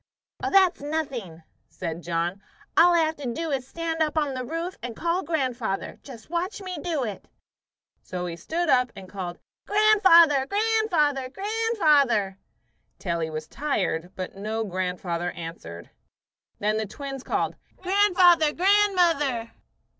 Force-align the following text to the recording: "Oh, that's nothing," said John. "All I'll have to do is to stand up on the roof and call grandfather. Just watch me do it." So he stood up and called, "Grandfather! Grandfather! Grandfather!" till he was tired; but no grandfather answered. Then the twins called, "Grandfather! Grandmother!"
"Oh, 0.43 0.49
that's 0.49 0.81
nothing," 0.81 1.43
said 1.69 2.01
John. 2.01 2.41
"All 2.75 2.95
I'll 2.95 3.05
have 3.05 3.17
to 3.17 3.31
do 3.31 3.51
is 3.51 3.65
to 3.65 3.69
stand 3.69 4.01
up 4.01 4.17
on 4.17 4.33
the 4.33 4.43
roof 4.43 4.75
and 4.81 4.95
call 4.95 5.21
grandfather. 5.21 5.99
Just 6.01 6.27
watch 6.27 6.59
me 6.59 6.79
do 6.83 7.03
it." 7.03 7.27
So 8.01 8.25
he 8.25 8.35
stood 8.35 8.67
up 8.67 8.91
and 8.95 9.07
called, 9.07 9.37
"Grandfather! 9.67 10.47
Grandfather! 10.47 11.29
Grandfather!" 11.29 12.39
till 12.97 13.19
he 13.19 13.29
was 13.29 13.47
tired; 13.47 14.11
but 14.15 14.35
no 14.35 14.63
grandfather 14.63 15.29
answered. 15.33 15.91
Then 16.57 16.77
the 16.77 16.87
twins 16.87 17.21
called, 17.21 17.53
"Grandfather! 17.83 18.53
Grandmother!" 18.53 19.51